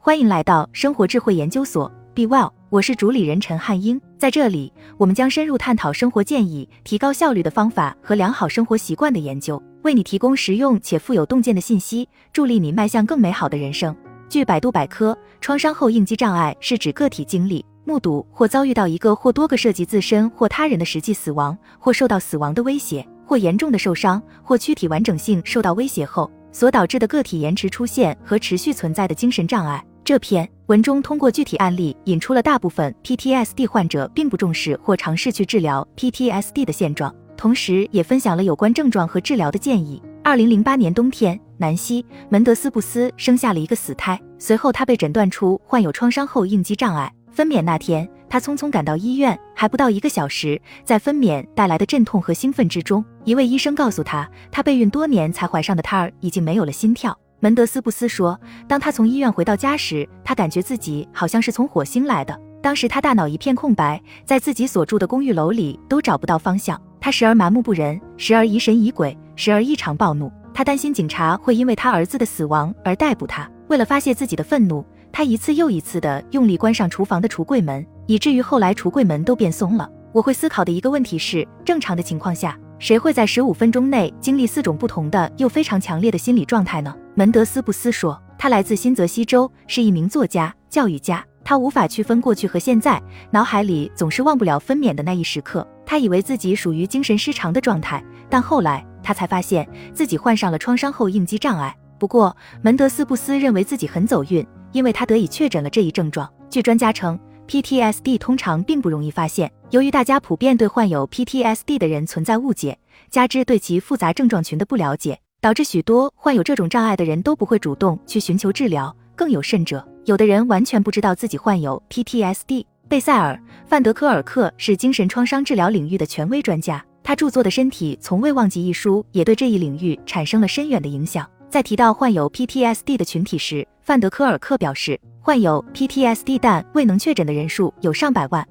[0.00, 4.00] 欢迎来到生活智慧研究所，Be Well，我是主理人陈汉英。
[4.16, 13.94] 在这里，我们将深入探讨生活建议、提高效率的方法和良好生活习惯的研究，为你提供实用且富有洞见的信息，助力你迈向更美好的人生。
[14.28, 26.30] 据百度百科，创伤后应激障碍是指个体经历、目睹或遭遇到一个或多个涉及自身或他人的实际死亡，或受到死亡的威胁，或严重的受伤，或躯体完整性受到威胁后。
[26.50, 29.84] 所导致的个体延迟出现和持续存在的精神障碍。
[30.08, 40.02] 这篇文中通过具体案例引出了大部分 PTSD 患者并不重视或尝试去治疗 PTSD 的现状，同时也分享了有关症状和治疗的建议。
[40.24, 47.12] 二零零八年冬天，南希·门德斯布斯生下了一个死胎，随后他被诊断出患有创伤后应激障碍。
[47.30, 48.08] 分娩那天。
[48.30, 57.18] 他匆匆赶到医院，还不到一个小时，在分娩带来的阵痛和兴奋之中，一位医生告诉他，他备孕多年才怀上的胎儿已经没有了心跳。
[57.40, 62.36] 门德斯布斯说，当他从医院回到家时，他感觉自己好像是从火星来的。
[62.60, 66.80] 当时他大脑一片空白，在自己所住的公寓楼里都找不到方向。
[67.00, 70.32] 他时而麻木不仁，时而疑神疑鬼，时而异常暴怒。
[70.52, 73.48] 他担心警察会因为他儿子的死亡而逮捕他。
[73.68, 77.86] 为了发泄自己的愤怒，他一次又一次地用力关上厨房的橱柜门。
[78.08, 79.88] 以至于后来橱柜门都变松了。
[80.12, 86.94] 我会思考的一个问题是：正常的情况下，谁会在十五分钟内经历四种不同的又非常强烈的心理状态呢？
[87.16, 91.24] 门德斯布斯说，他来自新泽西州，是一名作家、教育家。
[91.42, 95.66] 他无法区分过去和现在，脑海里总是忘不了分娩的那一时刻。
[95.84, 101.76] 他以为自己属于精神失常的状态，但后来他才发现自己患上了创伤后应激障碍。
[101.98, 106.30] 不过，门德斯布斯认为自己很走运，因为他得以确诊了这一症状。
[106.48, 107.18] 据专家称。
[107.48, 112.78] PTSD 通常并不容易发现，由于大家普遍对患有 PTSD 的人存在误解，
[113.10, 118.94] 加之对其复杂症状群的不了解，导致许多患有这种障碍的人都不会主动去寻求治疗。
[119.16, 122.66] 更有甚者，有的人完全不知道自己患有 PTSD。
[122.86, 123.34] 贝塞尔·
[123.66, 131.26] 范德科尔克是精神创伤治疗领域的权威专家，他著作的《身体从未忘记》一书也对这一领域产生了深远的影响。
[131.48, 135.00] 在提到患有 PTSD 的群体时，范德科尔克表示。
[135.20, 138.46] 患有 PTSD 但未能确诊的人数有上百万。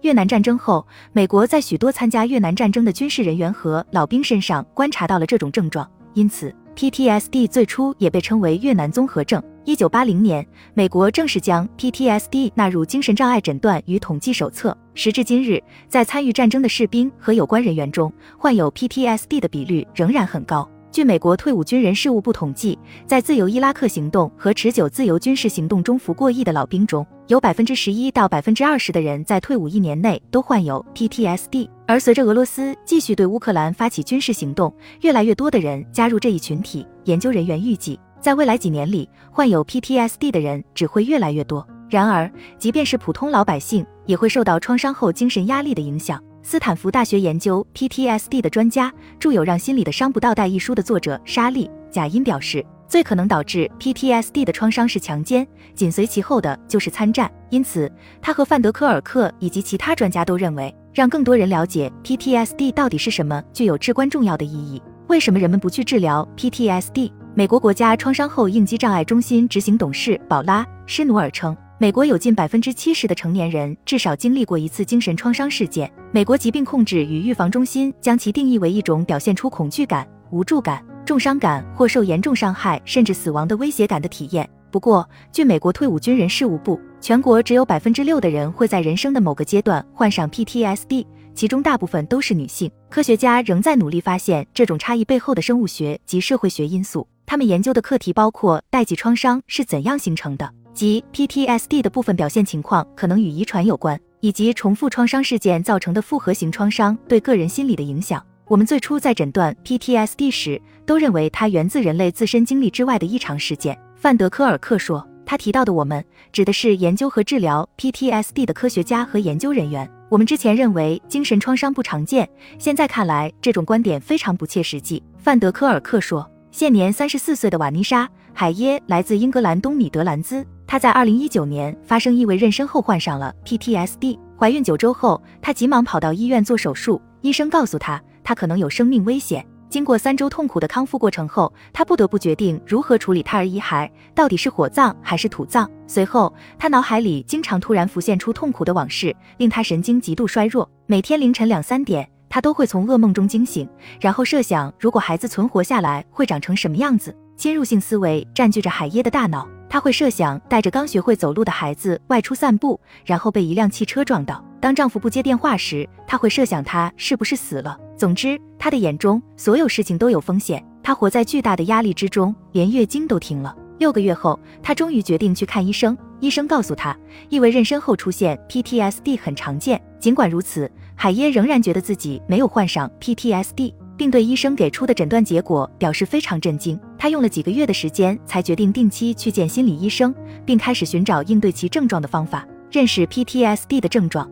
[0.00, 9.40] 越南战争后，美国在许多参加越南战争的军事人员和老兵身上观察到了这种症状，因此 PTSD 最初也被称为越南综合症。
[9.64, 14.76] 一九八零年，美国正式将 PTSD 纳入精神障碍诊断与统计手册。
[14.94, 20.68] 时至今日，在参与战争的士兵和有关人员中，患有 PTSD 的比率仍然很高。
[20.96, 31.68] 据美国退伍军人事务部统计，在自由伊拉克行动和持久自由军事行动中服过役的老兵中，有百分之十一到百分之二十的人在退伍一年内都患有 PTSD。
[31.86, 36.86] 而随着俄罗斯继续对乌克兰发起军事行动，越来越多的人加入这一群体。
[37.04, 41.68] 研究人员预计，在未来几年里，患有 PTSD 的人只会越来越多。
[41.90, 46.18] 然而，即便是普通老百姓，也会受到创伤后精神压力的影响。
[46.48, 57.28] 斯坦福大学研究 PTSD 的专家，著有《让心里的伤不倒带》一书的作者莎莉·贾因表示，最可能导致 PTSD 的创伤是强奸，紧随其后的就是参战。
[57.50, 57.90] 因此，
[58.22, 64.80] 他和范德科尔克以及其他专家都认为，让更多人了解 PTSD 到底是什么，具有至关重要的意义。
[65.08, 67.10] 为什么人们不去治疗 PTSD？
[67.34, 71.56] 美国国家创伤后应激障碍中心执行董事宝拉·施努尔称。
[71.78, 75.92] 美国有近百分之七十的成年人至少经历过一次精神创伤事件。
[76.10, 84.48] 美国疾病控制与预防中心将其定义为一种表现出恐惧感、无助感、重伤感或受严重伤害甚至死亡的威胁感的体验。
[84.70, 91.04] 不过，据美国退伍军人事务部，全国只有百分之六的人会在人生的某个阶段患上 PTSD，
[91.34, 92.70] 其中大部分都是女性。
[92.88, 97.06] 科学家仍在努力发现这种差异背后的生物学及社会学因素。
[97.26, 100.50] 他们研究的课题包括代际创伤是怎样形成的。
[100.76, 108.22] 及 PTSD 的部分表现情况可能与遗传有关，以及重复创伤事件造成的复合型创伤对个人心理的影响。
[108.46, 113.76] 我们最初在诊断 PTSD 时，都认为它源自人类自身经历之外的异常事件。
[113.96, 119.90] 范德科尔克说，他提到的我们指的是研究和治疗 PTSD 的科学家和研究人员。
[120.08, 125.02] 我们之前认为精神创伤不常见，现在看来这种观点非常不切实际。
[125.18, 130.46] 范德科尔克说，现年三十四岁的瓦妮莎·海耶来自英格兰东米德兰兹。
[130.66, 134.18] 她在二零一九年发生异位妊娠后患上了 PTSD。
[134.38, 137.00] 怀孕九周后，她急忙跑到医院做手术。
[137.22, 139.46] 医生告诉她，她可能有生命危险。
[139.68, 145.68] 经过三周痛苦的康复过程后，她不得不决定如何处理胎儿遗骸，到底是火葬还是土葬。
[145.86, 150.68] 随后，她脑海里经常突然浮现出痛苦的往事，令她神经极度衰弱。
[150.86, 153.68] 每天凌晨两三点，她都会从噩梦中惊醒，
[154.00, 157.16] 然后设想如果孩子存活下来会长成什么样子。
[157.36, 159.46] 侵入性思维占据着海耶的大脑。
[159.68, 164.44] 他会设想带着刚学会走路的孩子外出散步，然后被一辆汽车撞到。
[164.60, 167.78] 当丈夫不接电话时，她会设想他是不是死了。
[167.96, 170.64] 总之，她的眼中所有事情都有风险。
[170.82, 173.54] 她活在巨大的压力之中，连月经都停了。
[173.78, 175.96] 六个月后，她终于决定去看医生。
[176.20, 176.96] 医生告诉她，
[177.28, 179.80] 异位妊娠后出现 PTSD 很常见。
[180.00, 183.74] 尽管如此，海耶仍然觉得自己没有患上 PTSD。
[183.96, 186.78] 并对医生给出的诊断结果表示非常震惊。
[186.98, 190.14] 他用了几个月的时间才决定定期去见心理医生，
[190.44, 194.30] 并开始寻找应对其症状的方法，认识 PTSD 的症状。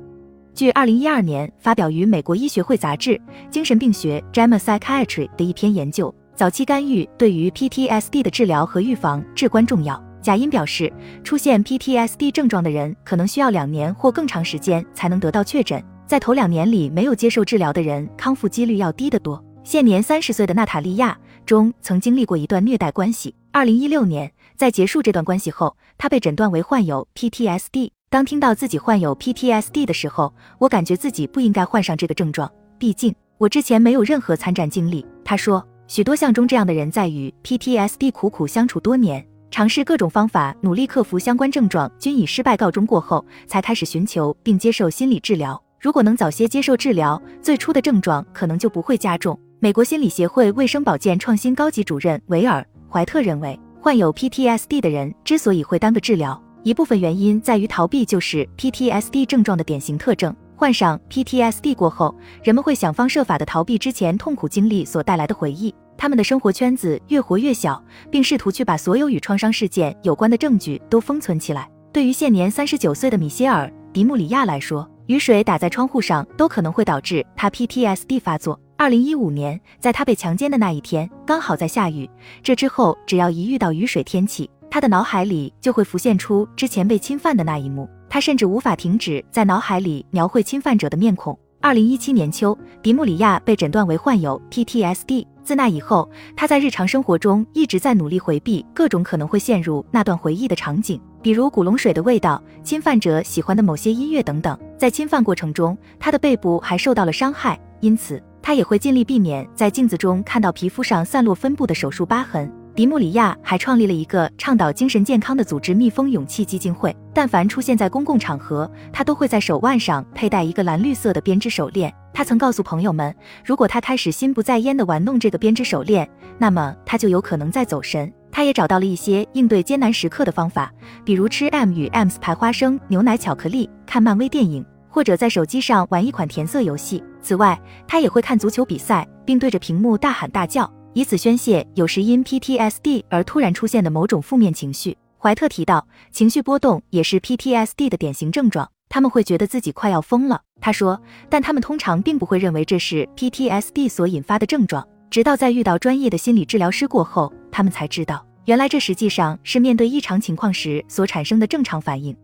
[0.55, 3.11] 据2012年发表于美国医学会杂志
[3.51, 10.01] 《精神病学 JAMA Psychiatry》的一篇研究，早期干预对于 PTSD 的治疗和预防至关重要。
[10.23, 10.91] 贾因表示，
[11.23, 19.45] 出现 PTSD 症状的人可能需要两年或更长时间才能得到确诊，在头两年里没有接受治疗的人，康复几率要低得多。
[19.67, 23.35] 现年三十岁的娜塔莉亚中曾经历过一段虐待关系。
[23.51, 27.91] 二零一六年，在结束这段关系后，她被诊断为患有 PTSD。
[28.11, 35.05] 当听到自己患有 PTSD 的时候，我感觉自己不应该患上这个症状，毕竟我之前没有任何参战经历。
[35.25, 45.59] 她说，许多像中这样的人在与 PTSD 苦苦相处多年，尝试各种方法，努力克服相关症状，均以失败告终过后，才开始寻求并接受心理治疗。
[45.81, 49.39] 如果能早些接受治疗，最初的症状可能就不会加重。
[49.65, 52.61] 美国心理协会卫生保健创新高级主任维尔·
[52.93, 60.37] 怀特认为，患有 PTSD 的人之所以会耽搁治疗，一部分原因在于逃避就是 PTSD 症状的典型特征。
[60.55, 71.67] 患上 PTSD 过后，人们会想方设法的逃避之前痛苦经历所带来的回忆，他们的生活圈子越活越小，并试图去把所有与创伤事件有关的证据都封存起来。
[71.91, 78.61] 对于现年三十九岁的米歇尔·迪穆里亚来说，雨水打在窗户上都可能会导致他 PTSD 发作。
[78.77, 82.11] 二零一五年，在他被强奸的那一天，刚好在下雨。
[82.43, 87.89] 这之后，只要一遇到雨水天气，他的脑海里就会浮现出之前被侵犯的那一幕。
[88.11, 91.39] 他甚至无法停止在脑海里描绘侵犯者的面孔。
[91.61, 95.27] 二零一七年秋，迪穆里亚被诊断为患有 PTSD。
[95.45, 104.59] 自那以后，他在日常生活中一直在努力回避各种可能会陷入那段回忆的场景，比如古龙水的味道、侵犯者喜欢的某些音乐等等。
[104.77, 108.21] 在侵犯过程中，他的背部还受到了伤害，因此。
[108.45, 112.53] 他也会尽力避免在镜子中看到皮肤上散落分布的手术疤痕。
[112.75, 116.95] 迪穆里亚还创立了一个倡导精神健康的组织——蜜蜂勇气基金会。
[117.15, 121.91] 但凡出现在公共场合，他都会在手腕上佩戴一个蓝绿色的编织手链。
[122.13, 126.07] 他曾告诉朋友们，如果他开始心不在焉地玩弄这个编织手链，
[126.37, 128.13] 那么他就有可能在走神。
[128.31, 130.71] 他也找到了一些应对艰难时刻的方法，
[131.03, 134.63] 比如吃 M 与 M's 牌花生牛奶巧克力，看漫威电影。
[134.95, 137.03] 或者在手机上玩一款填色游戏。
[137.21, 144.97] 此外，他也会看足球比赛，并对着屏幕大喊大叫，以此宣泄有时因 PTSD 而突然出现的某种负面情绪。
[145.19, 150.41] 怀特提到，情绪波动也是 PTSD 的典型症状，他们会觉得自己快要疯了。
[150.61, 162.17] 他说，但他们通常并不会认为这是 PTSD 所引发的症状，直到在遇到专业的心理治疗师过后，他们才知道，原来这实际上是面对异常情况时所产生的正常反应。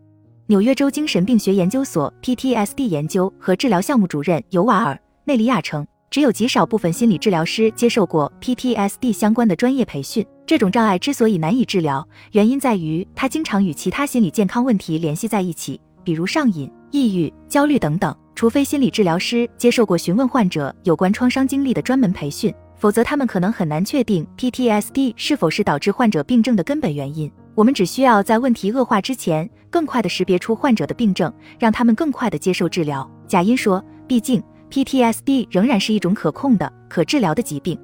[0.50, 10.26] 纽约州精神病学研究所 PTSD 研究和治疗项目主任尤瓦尔·内利亚称，只有极少部分心理治疗师接受过 PTSD 相关的专业培训。
[10.44, 18.12] 这种障碍之所以难以治疗，原因在于它经常与其他心理健康问题联系在一起，比如上瘾、抑郁、焦虑等等。
[18.34, 27.30] 除非心理治疗师接受过询问患者有关创伤经历的专门培训，否则他们可能很难确定 PTSD 是否是导致患者病症的根本原因。
[27.60, 33.06] 我们只需要在问题恶化之前，更快地识别出患者的病症，让他们更快地接受治疗。
[33.28, 37.78] 贾因说：“毕竟 PTSD 仍然是一种可控的、可治疗的疾病。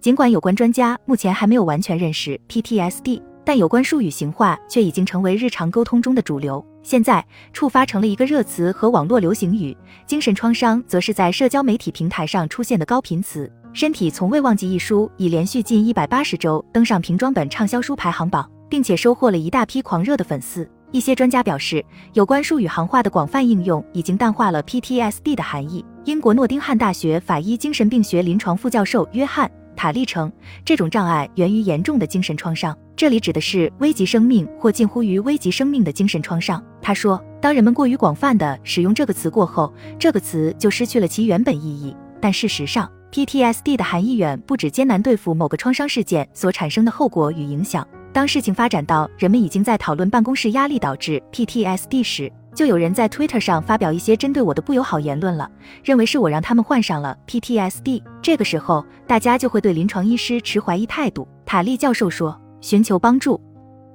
[0.00, 6.64] 尽管有关专家目前还没有完全认识 PTSD，但有关术语形化却已经成为日常沟通中的主流。
[6.84, 9.76] 现在触发成了一个热词和网络流行语。
[10.06, 13.52] 精神创伤则是在社交媒体平台上出现的高频词。
[13.76, 20.68] 《身体从未忘记》一书已连续近一百八十周登上平装本畅销书排行榜。”并且收获了一大批狂热的粉丝。
[20.92, 25.84] 一些专家表示，有关术语行话的广泛应用已经淡化了 PTSD 的含义。
[26.04, 30.32] 英国诺丁汉大学法医精神病学临床副教授约翰·塔利称，
[30.64, 36.64] 这种障碍源于严重的精神创伤，这里指的是危及生命或近乎于危及生命的精神创伤。
[36.80, 41.94] 他说，当人们过于广泛地使用这个词过后，这个词就失去了其原本意义。
[42.20, 47.86] 但事实上，PTSD 的含义远不止艰难对付某个创伤事件所产生的后果与影响。
[48.16, 55.50] 当事情发展到人们已经在讨论办公室压力导致 PTSD 时，就有人在 Twitter 上发表一些针对我的不友好言论了，
[55.84, 58.02] 认为是我让他们患上了 PTSD。
[58.22, 61.28] 这个时候，大家就会对临床医师持怀疑态度。
[61.44, 63.38] 塔利教授说：“寻求帮助。”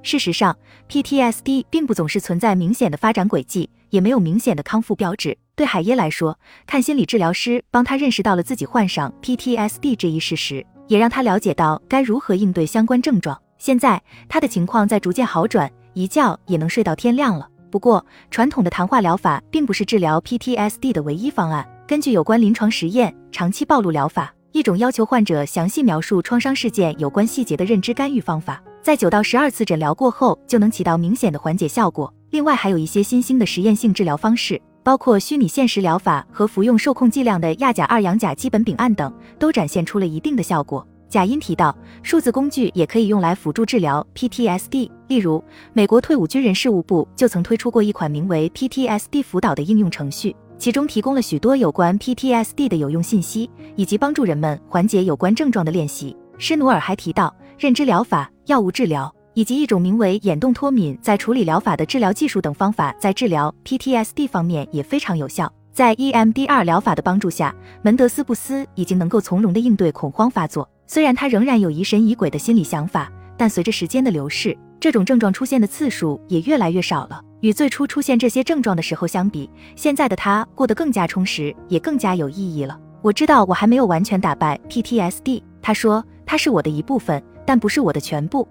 [0.03, 0.55] 事实上
[0.87, 5.35] ，PTSD 并不总是存在明显的发展轨迹，也没有明显的康复标志。
[5.55, 6.37] 对海耶来说，
[6.67, 13.35] 看心理治疗师帮他认识到了自己患上 PTSD 这一事实，也让他了解到该如何应对相关症状。
[13.61, 17.47] 现在他的情况在逐渐好转，一觉也能睡到天亮了。
[17.69, 21.63] 不过，传统的谈话疗法并不是治疗 PTSD 的唯一方案。
[21.87, 32.11] 根据有关临床实验，长期暴露疗法，一种要求患者详细描述创伤事件有关细节的认知干预方法，在九到十二次诊疗过后就能起到明显的缓解效果。
[32.31, 40.83] 另外，还有一些新兴的实验性治疗方式，包括虚拟现实疗法和服用受控剂量的亚甲二氧甲基苯丙胺等，都展现出了一定的效果。
[41.11, 44.89] 贾因提到，数字工具也可以用来辅助治疗 PTSD。
[45.09, 56.15] 例如，美国退伍军人事务部就曾推出过一款名为 PTSD 辅导的应用程序，其中提供了许多有关 PTSD 的有用信息，以及帮助人们缓解有关症状的练习。
[56.37, 65.51] 施努尔还提到，认知疗法、药物治疗以及一种名为眼动脱敏在处理疗法的治疗技术等方法，在治疗 PTSD 方面也非常有效。
[65.73, 70.69] 在 EMDR 疗法的帮助下，门德斯布斯已经能够从容地应对恐慌发作。
[70.93, 77.21] 虽然他仍然有疑神疑鬼的心理想法，但随着时间的流逝，这种症状出现的次数也越来越少了。
[77.39, 82.77] 与最初出现这些症状的时候相比，现在的他过得更加充实，也更加有意义了。
[83.01, 88.45] 我知道我还没有完全打败 PTSD，他说，它是我的一部分，但不是我的全部。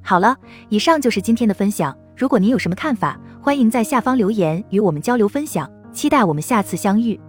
[0.00, 0.34] 好了，
[0.70, 1.94] 以上就是今天的分享。
[2.16, 5.70] 如果您有什么看法，欢迎在下方留言与我们交流分享。
[5.92, 7.20] 期待我们下次相遇。